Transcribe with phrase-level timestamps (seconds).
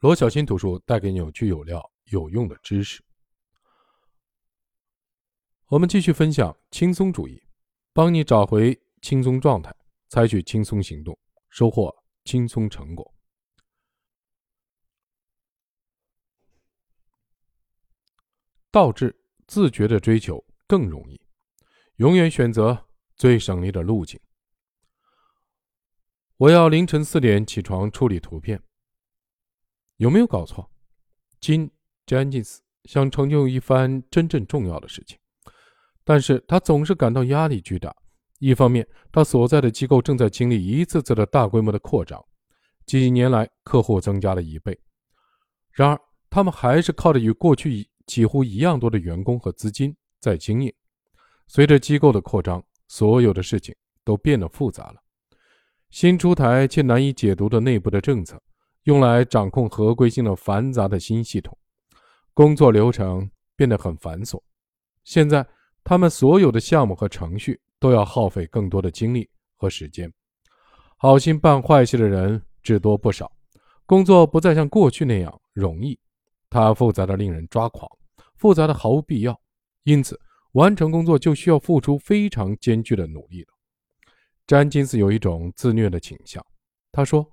[0.00, 3.04] 罗小新读书带给你有趣、有料、有用的知识。
[5.66, 7.42] 我们继续分享轻松主义，
[7.92, 9.76] 帮你找回轻松状态，
[10.08, 11.18] 采取轻松行动，
[11.50, 11.94] 收获
[12.24, 13.14] 轻松成果。
[18.70, 19.14] 倒置
[19.46, 21.20] 自觉的追求更容易，
[21.96, 24.18] 永远选择最省力的路径。
[26.38, 28.62] 我要凌晨四点起床处理图片。
[30.00, 30.66] 有没有搞错？
[31.40, 31.70] 金
[32.06, 35.18] 詹金斯想成就一番真正重要的事情，
[36.04, 37.94] 但是他总是感到压力巨大。
[38.38, 42.18] 一方面，他所在的机构正在经历一次次的大规模的扩张，
[42.86, 44.80] 几年来客户增加了一倍。
[45.70, 50.72] 然而，他们还是靠着与过去几乎一样多的员工和资金在经营。
[51.46, 55.02] 随着机构的扩张，所有的事情都变得复杂了。
[55.90, 58.40] 新出台且难以解读的内部的政策，
[58.84, 61.56] 用来掌控合规性的繁杂的新系统，
[62.32, 64.40] 工作流程变得很繁琐。
[65.04, 65.46] 现在，
[65.84, 70.12] 他们所有的项目和程序都要耗费更多的精力和时间。
[70.96, 73.30] 好心办坏事的人只多不少，
[73.86, 75.98] 工作不再像过去那样容易，
[76.48, 77.90] 它复杂的令人抓狂，
[78.36, 79.38] 复杂的毫无必要。
[79.84, 80.20] 因此，
[80.52, 83.48] 完成工作就需要付出非常艰巨的努力了。
[84.46, 86.44] 詹金斯有一种自虐的倾向。
[86.92, 87.26] 他说：“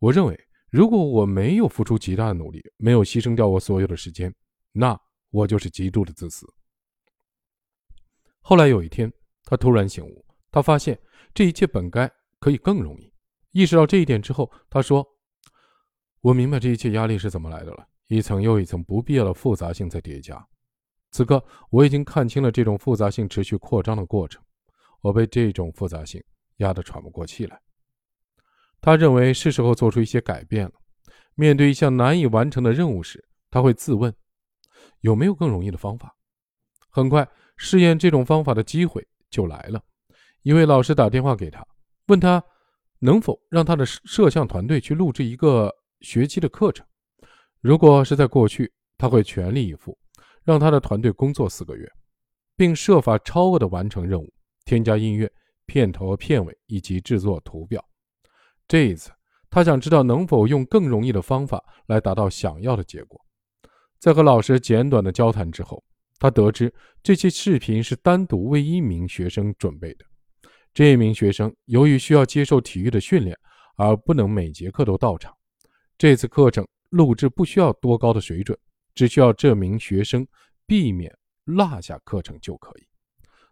[0.00, 0.38] 我认为，
[0.70, 4.32] 如果我没有付出极大的努力，没有牺牲掉我所有的时间，
[4.72, 4.98] 那
[5.30, 6.46] 我就是极度的自私。”
[8.40, 9.12] 后来有一天，
[9.44, 10.98] 他突然醒悟，他发现
[11.34, 13.12] 这一切本该可以更容易。
[13.52, 15.06] 意识到这一点之后，他说
[16.22, 20.46] ：“我明白这一切压力是怎么来的了，一层又一层不必要的复杂性在叠加。
[21.10, 24.42] 此刻，我已经看清了这种复杂性持续扩张的过程。
[25.00, 26.22] 我被这种复杂性。”
[26.60, 27.58] 压得喘不过气来。
[28.80, 30.72] 他认为是时候做出一些改变了。
[31.34, 34.12] 面对一项难以完成的任务时，他会自问：
[35.00, 36.14] 有没有更容易的方法？
[36.88, 39.82] 很快，试验这种方法的机会就来了。
[40.42, 41.66] 一位老师打电话给他，
[42.06, 42.42] 问他
[42.98, 46.84] 能否让他的摄像团队去录制一个学期的课程。
[47.60, 49.96] 如果是在过去，他会全力以赴，
[50.42, 51.90] 让他的团队工作四个月，
[52.56, 54.32] 并设法超额的完成任务，
[54.64, 55.30] 添加音乐。
[55.66, 57.84] 片头、片尾以及制作图表。
[58.70, 59.10] 这一次，
[59.50, 63.20] 他想知道能否用更容易的方法来达到想要的结果。
[63.98, 65.82] 在和老师简短的交谈之后，
[66.20, 66.72] 他得知
[67.02, 70.04] 这些视频是单独为一名学生准备的。
[70.72, 73.36] 这名学生由于需要接受体育的训练，
[73.74, 75.36] 而不能每节课都到场。
[75.98, 78.56] 这次课程录制不需要多高的水准，
[78.94, 80.24] 只需要这名学生
[80.64, 82.86] 避免落下课程就可以。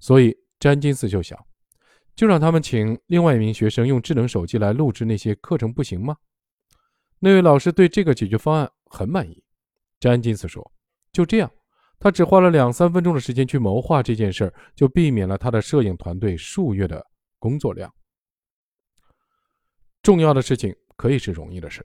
[0.00, 1.38] 所以，詹金斯就想。
[2.14, 6.16] 就让他们请另外一名学生用智能手机来录制那些课程，不行吗？
[7.18, 9.42] 那位老师对这个解决方案很满意。
[9.98, 10.72] 詹金斯说
[11.12, 11.50] ：“就这样，
[11.98, 17.04] 他只花了两三分钟的时间去谋划这件事儿，就避免了他的摄影团队数月的
[17.38, 17.92] 工作量。
[20.02, 21.84] 重要的事情可以是容易的事，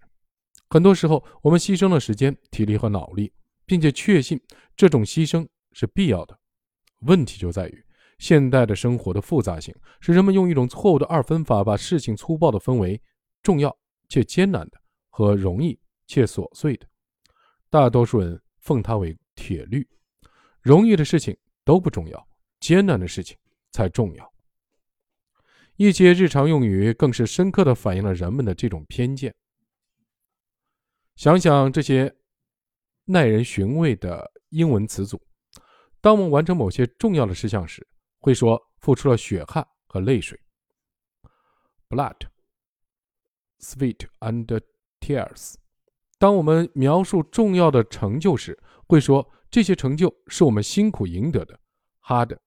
[0.70, 3.32] 很多时候我们牺牲了时间、体力和脑力，
[3.66, 4.40] 并且确信
[4.76, 6.38] 这种牺牲是必要的。
[7.00, 7.86] 问题就在于。”
[8.20, 13.02] 现代的生活的复杂性，使人们用一种错误的二分法，把事情粗暴的分为
[13.42, 13.76] 重要
[14.08, 16.86] 且艰难的和容易且琐碎的。
[17.70, 19.88] 大多数人奉它为铁律：
[20.62, 22.28] 容易的事情都不重要，
[22.60, 23.38] 艰难的事情
[23.72, 24.34] 才重要。
[25.78, 29.34] 一些日常用语更是深刻地反映了人们的这种偏见。
[31.16, 32.14] 想想这些
[33.06, 35.22] 耐人寻味的英文词组，
[36.02, 37.88] 当我们完成某些重要的事项时，
[38.20, 40.40] 会说付出了血汗和泪水
[41.90, 42.18] ，blood,
[43.60, 44.62] sweat and
[45.00, 45.56] tears。
[46.18, 51.60] 当我们描述重要的成就时，会说这些成就是我们辛苦赢得的
[52.04, 52.38] ，hard,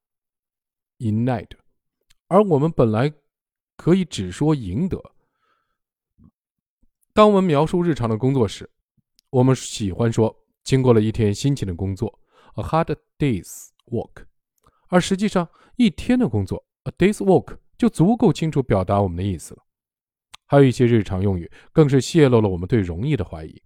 [0.99, 1.51] in night。
[2.29, 3.13] 而我们本来
[3.77, 4.99] 可以只说赢得。
[7.15, 8.71] 当我们描述日常的工作时，
[9.31, 10.35] 我们喜欢说
[10.65, 12.21] 经过了一天辛勤的工作
[12.55, 14.27] ，a hard day's work。
[14.93, 19.63] 而实际上，一天的工作，a day's work，就足够清楚表达我们的意思了。
[20.45, 23.63] 还有一些日常用语，更是泄露了我们对容易的怀疑。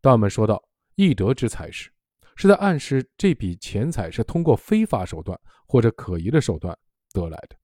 [0.00, 0.62] 当我们说到
[0.94, 1.90] “易得之财”时，
[2.36, 5.36] 是在暗示这笔钱财是通过非法手段
[5.66, 6.78] 或者可疑的手段
[7.12, 7.56] 得来的。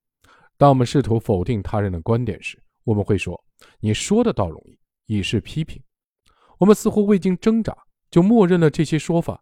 [0.57, 3.41] 当我们试图否定他人的观点时，我们会说
[3.79, 4.77] ：“你说的倒容易”，
[5.07, 5.81] 以示批评。
[6.57, 7.73] 我们似乎未经挣扎
[8.11, 9.41] 就默认了这些说法。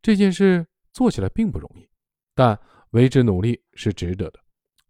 [0.00, 1.86] 这件事做起来并不容易，
[2.34, 2.58] 但。
[2.92, 4.40] 为之努力是值得的，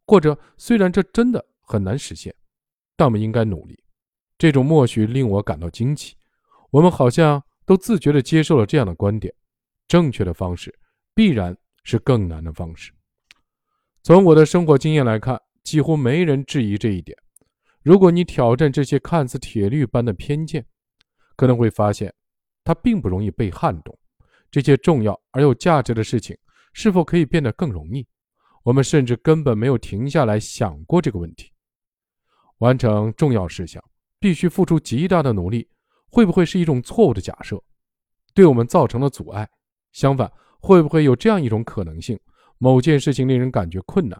[0.06, 2.32] 或者虽然这真的很难实现，
[2.96, 3.82] 但我们应该努力。
[4.38, 6.14] 这种默许令我感到惊奇。
[6.70, 9.32] 我们好像都自觉地接受了这样的观点：
[9.86, 10.74] 正确的方式
[11.14, 12.92] 必然是更难的方式。
[14.02, 17.16] 从我的生活经验来看，几乎没人质疑这一点。
[17.82, 20.64] 如果你挑战这些看似铁律般的偏见，
[21.36, 22.12] 可能会发现，
[22.64, 23.96] 它并不容易被撼动。
[24.50, 26.36] 这些重要而有价值的事情，
[26.72, 28.06] 是否可以变得更容易？
[28.64, 31.50] 我们甚至根本没有停下来想过这个问题。
[32.58, 33.82] 完成重要事项
[34.20, 35.68] 必须付出极大的努力，
[36.06, 37.60] 会不会是一种错误的假设，
[38.34, 39.48] 对我们造成了阻碍？
[39.92, 40.30] 相反，
[40.60, 42.18] 会不会有这样一种可能性：
[42.58, 44.16] 某件事情令人感觉困难，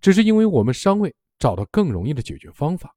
[0.00, 2.94] 只是因为我们尚未找到更容易的解决方法？